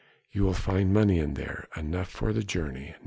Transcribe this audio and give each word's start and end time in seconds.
"You 0.31 0.41
will 0.41 0.55
find 0.55 0.91
money 0.91 1.19
in 1.19 1.35
there 1.35 1.67
enough 1.77 2.09
for 2.09 2.33
the 2.33 2.43
journey. 2.43 2.95